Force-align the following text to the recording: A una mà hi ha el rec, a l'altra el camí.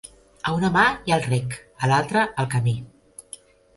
A 0.47 0.53
una 0.59 0.71
mà 0.77 0.85
hi 1.09 1.13
ha 1.13 1.19
el 1.21 1.27
rec, 1.33 1.59
a 1.85 1.91
l'altra 1.93 2.25
el 2.45 2.49
camí. 2.55 2.75